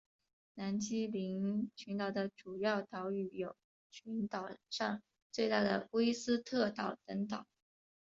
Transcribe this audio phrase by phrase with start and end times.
[0.55, 3.55] 南基林群岛的主要岛屿有
[3.91, 7.45] 群岛上最大的威斯特岛等岛。